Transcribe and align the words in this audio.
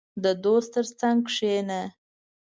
•د 0.23 0.25
دوست 0.43 0.69
تر 0.75 0.85
څنګ 0.99 1.19
کښېنه. 1.27 1.81